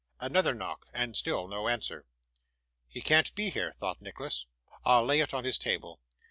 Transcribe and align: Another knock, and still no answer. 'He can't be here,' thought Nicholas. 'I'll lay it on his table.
Another 0.19 0.55
knock, 0.55 0.87
and 0.95 1.15
still 1.15 1.47
no 1.47 1.67
answer. 1.67 2.07
'He 2.87 3.01
can't 3.01 3.35
be 3.35 3.51
here,' 3.51 3.73
thought 3.73 4.01
Nicholas. 4.01 4.47
'I'll 4.83 5.05
lay 5.05 5.19
it 5.19 5.31
on 5.31 5.43
his 5.43 5.59
table. 5.59 6.01